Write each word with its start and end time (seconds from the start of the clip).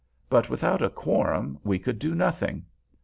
But 0.31 0.49
without 0.49 0.81
a 0.81 0.89
quorum 0.89 1.59
we 1.63 1.77
could 1.77 1.99
do 1.99 2.15
nothing. 2.15 2.65